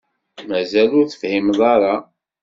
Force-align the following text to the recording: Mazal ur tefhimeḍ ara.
Mazal 0.49 0.91
ur 0.99 1.05
tefhimeḍ 1.07 1.59
ara. 1.73 1.93